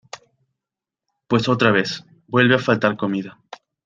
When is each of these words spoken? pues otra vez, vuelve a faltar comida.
pues 1.27 1.47
otra 1.47 1.69
vez, 1.69 2.05
vuelve 2.25 2.55
a 2.55 2.57
faltar 2.57 2.97
comida. 2.97 3.39